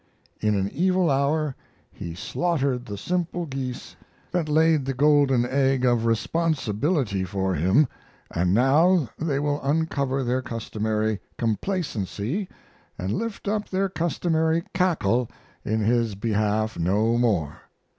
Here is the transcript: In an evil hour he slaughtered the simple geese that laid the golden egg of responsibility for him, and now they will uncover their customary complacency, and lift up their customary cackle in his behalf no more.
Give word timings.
In 0.39 0.55
an 0.55 0.67
evil 0.71 1.11
hour 1.11 1.55
he 1.91 2.15
slaughtered 2.15 2.87
the 2.87 2.97
simple 2.97 3.45
geese 3.45 3.95
that 4.31 4.49
laid 4.49 4.83
the 4.83 4.95
golden 4.95 5.45
egg 5.45 5.85
of 5.85 6.07
responsibility 6.07 7.23
for 7.23 7.53
him, 7.53 7.87
and 8.31 8.51
now 8.51 9.09
they 9.19 9.37
will 9.39 9.61
uncover 9.61 10.23
their 10.23 10.41
customary 10.41 11.19
complacency, 11.37 12.49
and 12.97 13.13
lift 13.13 13.47
up 13.47 13.69
their 13.69 13.89
customary 13.89 14.63
cackle 14.73 15.29
in 15.63 15.81
his 15.81 16.15
behalf 16.15 16.79
no 16.79 17.15
more. 17.19 17.61